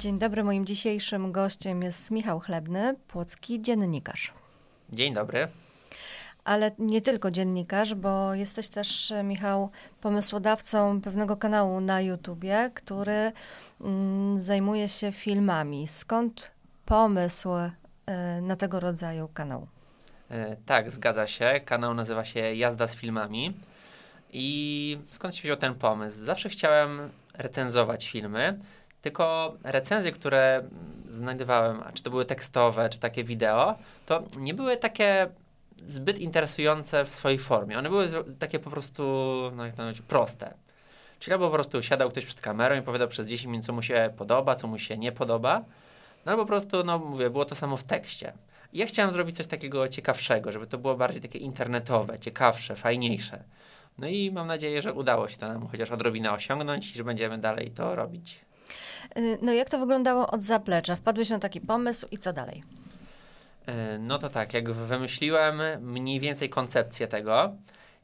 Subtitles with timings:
[0.00, 4.32] Dzień dobry, moim dzisiejszym gościem jest Michał Chlebny, płocki dziennikarz.
[4.92, 5.48] Dzień dobry.
[6.44, 13.32] Ale nie tylko dziennikarz, bo jesteś też, Michał, pomysłodawcą pewnego kanału na YouTubie, który
[13.80, 15.88] mm, zajmuje się filmami.
[15.88, 16.50] Skąd
[16.86, 17.70] pomysł y,
[18.42, 19.66] na tego rodzaju kanał?
[20.30, 21.60] E, tak, zgadza się.
[21.64, 23.54] Kanał nazywa się Jazda z filmami.
[24.32, 26.24] I skąd się wziął ten pomysł?
[26.24, 28.58] Zawsze chciałem recenzować filmy,
[29.02, 30.62] tylko recenzje, które
[31.10, 33.74] znajdowałem, a czy to były tekstowe, czy takie wideo,
[34.06, 35.28] to nie były takie
[35.86, 37.78] zbyt interesujące w swojej formie.
[37.78, 39.02] One były takie po prostu,
[39.56, 40.54] no jak to mówić, proste.
[41.18, 43.82] Czyli albo po prostu siadał ktoś przed kamerą i powiedział przez 10 minut, co mu
[43.82, 45.64] się podoba, co mu się nie podoba,
[46.26, 48.32] no albo po prostu, no mówię, było to samo w tekście.
[48.72, 53.44] I ja chciałem zrobić coś takiego ciekawszego, żeby to było bardziej takie internetowe, ciekawsze, fajniejsze.
[53.98, 57.38] No i mam nadzieję, że udało się to nam chociaż odrobinę osiągnąć i że będziemy
[57.38, 58.40] dalej to robić.
[59.18, 60.96] Y, no jak to wyglądało od zaplecza?
[60.96, 62.62] Wpadłeś na taki pomysł i co dalej?
[63.68, 67.52] Y, no to tak, jak wymyśliłem mniej więcej koncepcję tego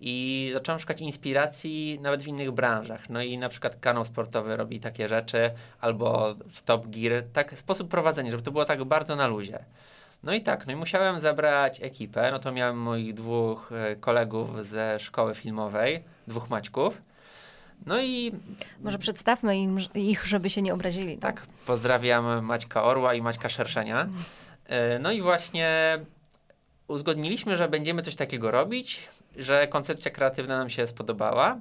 [0.00, 3.10] i zacząłem szukać inspiracji nawet w innych branżach.
[3.10, 7.90] No i na przykład kanał sportowy robi takie rzeczy, albo w Top Gear, tak sposób
[7.90, 9.58] prowadzenia, żeby to było tak bardzo na luzie.
[10.22, 14.66] No i tak, no i musiałem zebrać ekipę, no to miałem moich dwóch e, kolegów
[14.66, 17.02] ze szkoły filmowej, dwóch Maćków.
[17.86, 18.32] No i...
[18.80, 21.18] Może przedstawmy im, ich, żeby się nie obrazili.
[21.18, 24.08] Tak, tak pozdrawiam Maćka Orła i Maćka Szerszenia.
[24.66, 25.98] E, no i właśnie
[26.88, 31.60] uzgodniliśmy, że będziemy coś takiego robić, że koncepcja kreatywna nam się spodobała.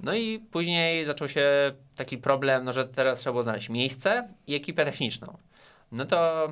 [0.00, 4.54] No i później zaczął się taki problem, no, że teraz trzeba było znaleźć miejsce i
[4.54, 5.36] ekipę techniczną.
[5.92, 6.48] No to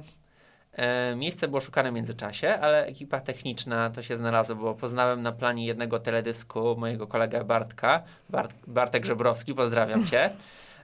[1.17, 5.67] miejsce było szukane w międzyczasie, ale ekipa techniczna to się znalazła, bo poznałem na planie
[5.67, 10.31] jednego teledysku mojego kolegę Bartka, Bart, Bartek Żebrowski, pozdrawiam cię.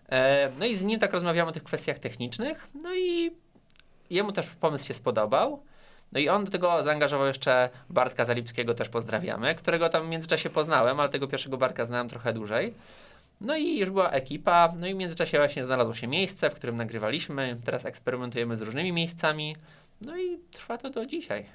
[0.09, 3.31] E, no i z nim tak rozmawiamy o tych kwestiach technicznych, no i
[4.11, 5.63] jemu też pomysł się spodobał.
[6.13, 10.51] No i on do tego zaangażował jeszcze Bartka Zalipskiego, też pozdrawiamy, którego tam w międzyczasie
[10.51, 12.75] poznałem, ale tego pierwszego Bartka znałem trochę dłużej.
[13.41, 16.77] No i już była ekipa, no i w międzyczasie właśnie znalazło się miejsce, w którym
[16.77, 17.61] nagrywaliśmy.
[17.65, 19.57] Teraz eksperymentujemy z różnymi miejscami.
[20.01, 21.47] No i trwa to do dzisiaj.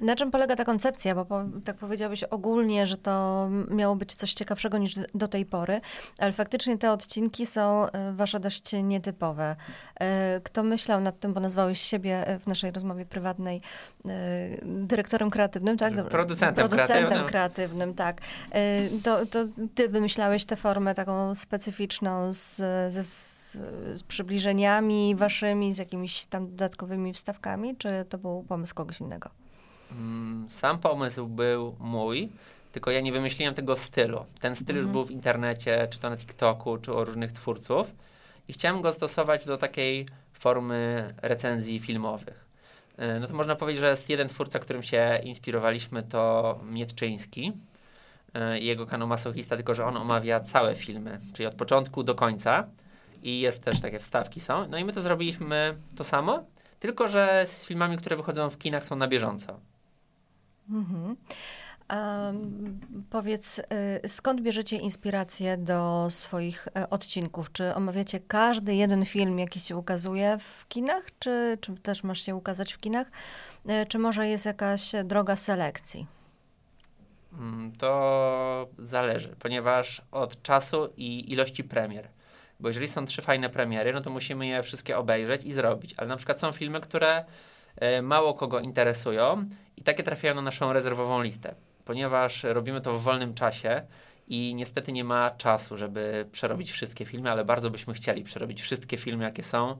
[0.00, 1.14] Na czym polega ta koncepcja?
[1.14, 5.80] Bo po, tak powiedziałeś ogólnie, że to miało być coś ciekawszego niż do tej pory,
[6.18, 9.56] ale faktycznie te odcinki są e, wasze dość nietypowe.
[10.00, 13.60] E, kto myślał nad tym, bo nazwałeś siebie e, w naszej rozmowie prywatnej
[14.62, 15.94] dyrektorem kreatywnym, tak?
[16.08, 17.26] Producentem, Producentem kreatywnym.
[17.26, 18.20] kreatywnym, tak.
[19.04, 19.38] To, to
[19.74, 22.56] ty wymyślałeś tę formę taką specyficzną z,
[22.92, 29.30] ze z, przybliżeniami waszymi, z jakimiś tam dodatkowymi wstawkami, czy to był pomysł kogoś innego?
[29.92, 32.28] Mm, sam pomysł był mój,
[32.72, 34.24] tylko ja nie wymyśliłem tego stylu.
[34.40, 34.76] Ten styl mhm.
[34.76, 37.92] już był w internecie, czy to na TikToku, czy u różnych twórców
[38.48, 42.44] i chciałem go stosować do takiej formy recenzji filmowych.
[42.96, 47.52] E, no to można powiedzieć, że jest jeden twórca, którym się inspirowaliśmy, to Mietczyński.
[48.34, 52.66] E, jego kanał Masochista, tylko że on omawia całe filmy, czyli od początku do końca
[53.22, 54.68] i jest też takie wstawki są.
[54.68, 56.44] No i my to zrobiliśmy to samo,
[56.80, 59.60] tylko że z filmami, które wychodzą w kinach są na bieżąco.
[60.70, 61.16] Mhm.
[63.10, 67.52] Powiedz, y, skąd bierzecie inspirację do swoich y, odcinków?
[67.52, 72.34] Czy omawiacie każdy jeden film, jaki się ukazuje w kinach, czy, czy też masz się
[72.34, 73.06] ukazać w kinach?
[73.70, 76.06] Y, czy może jest jakaś droga selekcji?
[77.32, 82.08] Mm, to zależy, ponieważ od czasu i ilości premier.
[82.60, 85.94] Bo jeżeli są trzy fajne premiery, no to musimy je wszystkie obejrzeć i zrobić.
[85.96, 87.24] Ale na przykład są filmy, które e,
[88.02, 89.44] mało kogo interesują
[89.76, 93.82] i takie trafiają na naszą rezerwową listę, ponieważ robimy to w wolnym czasie
[94.28, 98.96] i niestety nie ma czasu, żeby przerobić wszystkie filmy, ale bardzo byśmy chcieli przerobić wszystkie
[98.96, 99.76] filmy, jakie są.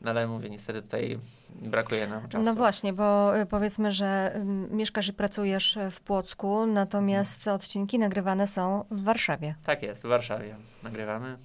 [0.00, 1.18] No ale mówię, niestety tutaj
[1.50, 2.44] brakuje nam czasu.
[2.44, 8.84] No właśnie, bo y, powiedzmy, że mieszkasz i pracujesz w Płocku, natomiast odcinki nagrywane są
[8.90, 9.54] w Warszawie.
[9.64, 11.38] Tak jest, w Warszawie nagrywamy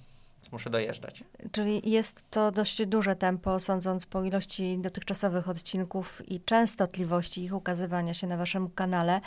[0.54, 1.24] muszę dojeżdżać.
[1.52, 8.14] Czyli jest to dość duże tempo, sądząc po ilości dotychczasowych odcinków i częstotliwości ich ukazywania
[8.14, 9.20] się na waszym kanale.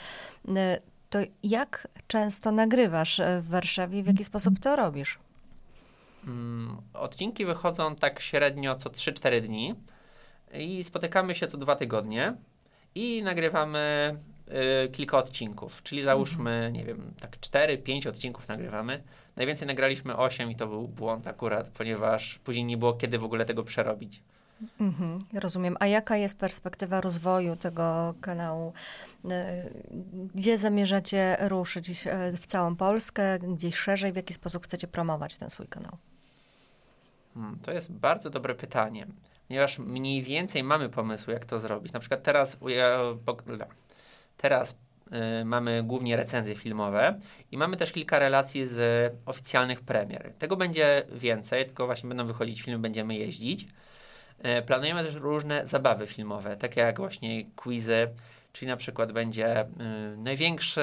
[0.49, 0.51] Y,
[1.09, 4.03] to jak często nagrywasz w Warszawie?
[4.03, 5.19] W jaki sposób to robisz?
[6.27, 9.75] Mm, odcinki wychodzą tak średnio co 3-4 dni
[10.53, 12.33] i spotykamy się co dwa tygodnie
[12.95, 14.15] i nagrywamy
[14.85, 16.73] y, kilka odcinków, czyli załóżmy, mhm.
[16.73, 19.03] nie wiem, tak 4-5 odcinków nagrywamy.
[19.35, 23.45] Najwięcej nagraliśmy 8 i to był błąd akurat, ponieważ później nie było kiedy w ogóle
[23.45, 24.21] tego przerobić.
[24.79, 25.77] Mhm, rozumiem.
[25.79, 28.73] A jaka jest perspektywa rozwoju tego kanału?
[29.25, 29.29] Y,
[30.35, 31.89] gdzie zamierzacie ruszyć?
[31.89, 33.39] Y, w całą Polskę?
[33.39, 34.13] Gdzieś szerzej?
[34.13, 35.97] W jaki sposób chcecie promować ten swój kanał?
[37.33, 39.07] Hmm, to jest bardzo dobre pytanie,
[39.47, 41.93] ponieważ mniej więcej mamy pomysł, jak to zrobić.
[41.93, 42.57] Na przykład teraz,
[44.37, 44.77] teraz
[45.41, 47.19] y, mamy głównie recenzje filmowe
[47.51, 50.33] i mamy też kilka relacji z oficjalnych premier.
[50.39, 53.67] Tego będzie więcej, tylko właśnie będą wychodzić filmy, będziemy jeździć.
[54.59, 58.07] Y, planujemy też różne zabawy filmowe, takie jak właśnie quizy,
[58.53, 59.65] czyli na przykład będzie y,
[60.17, 60.81] największy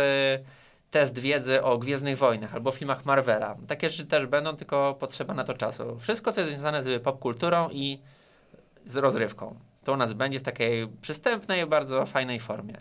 [0.91, 3.57] test wiedzy o Gwiezdnych Wojnach albo filmach Marvela.
[3.69, 5.99] Takie rzeczy też będą, tylko potrzeba na to czasu.
[5.99, 8.01] Wszystko, co jest związane z popkulturą i
[8.87, 9.59] z rozrywką.
[9.85, 12.81] To u nas będzie w takiej przystępnej, bardzo fajnej formie.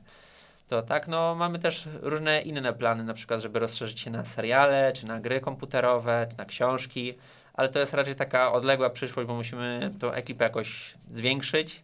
[0.73, 4.93] To tak, no mamy też różne inne plany, na przykład, żeby rozszerzyć się na seriale,
[4.93, 7.13] czy na gry komputerowe, czy na książki,
[7.53, 11.83] ale to jest raczej taka odległa przyszłość, bo musimy tą ekipę jakoś zwiększyć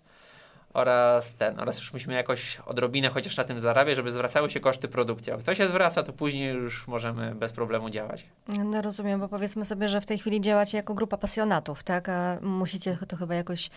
[0.73, 4.87] oraz ten, oraz już musimy jakoś odrobinę chociaż na tym zarabiać, żeby zwracały się koszty
[4.87, 5.31] produkcji.
[5.31, 8.25] Jak to się zwraca, to później już możemy bez problemu działać.
[8.47, 12.09] No rozumiem, bo powiedzmy sobie, że w tej chwili działacie jako grupa pasjonatów, tak?
[12.09, 13.69] A musicie to chyba jakoś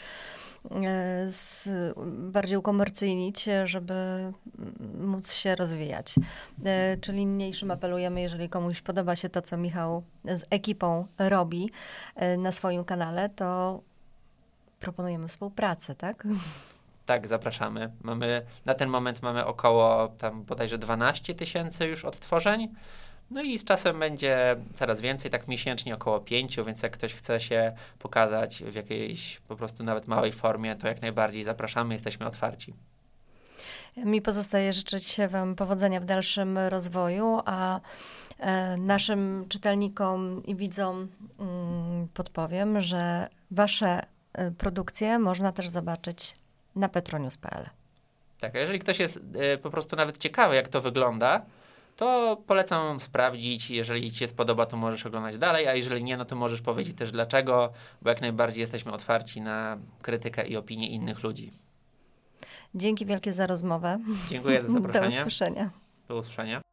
[1.27, 1.69] z,
[2.07, 3.95] bardziej ukomercyjnić, żeby
[5.01, 6.15] móc się rozwijać.
[6.65, 11.71] E, czyli niniejszym apelujemy, jeżeli komuś podoba się to, co Michał z ekipą robi
[12.17, 13.81] e, na swoim kanale, to
[14.81, 16.27] proponujemy współpracę, tak?
[17.07, 17.93] Tak, zapraszamy.
[18.03, 22.75] Mamy, na ten moment mamy około tam bodajże 12 tysięcy już odtworzeń.
[23.33, 27.41] No i z czasem będzie coraz więcej, tak miesięcznie około 5, więc jak ktoś chce
[27.41, 32.75] się pokazać w jakiejś po prostu nawet małej formie, to jak najbardziej zapraszamy, jesteśmy otwarci.
[33.97, 37.81] Mi pozostaje życzyć Wam powodzenia w dalszym rozwoju, a
[38.39, 41.09] e, naszym czytelnikom i widzom
[41.39, 44.03] mm, podpowiem, że Wasze
[44.33, 46.37] e, produkcje można też zobaczyć
[46.77, 47.69] na petronius.pl.
[48.41, 51.43] Tak, a jeżeli ktoś jest y, po prostu nawet ciekawy, jak to wygląda,
[51.97, 53.71] to polecam sprawdzić.
[53.71, 56.97] Jeżeli Ci się spodoba, to możesz oglądać dalej, a jeżeli nie, no to możesz powiedzieć
[56.97, 57.73] też dlaczego,
[58.03, 61.53] bo jak najbardziej jesteśmy otwarci na krytykę i opinię innych ludzi.
[62.75, 63.99] Dzięki wielkie za rozmowę.
[64.31, 65.09] Dziękuję za zaproszenie.
[65.09, 65.71] Do usłyszenia.
[66.09, 66.72] Do usłyszenia.